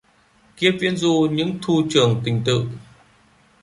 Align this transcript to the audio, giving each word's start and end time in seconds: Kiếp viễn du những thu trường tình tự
Kiếp 0.57 0.73
viễn 0.79 0.97
du 0.97 1.27
những 1.31 1.59
thu 1.61 1.83
trường 1.89 2.21
tình 2.23 2.41
tự 2.45 2.65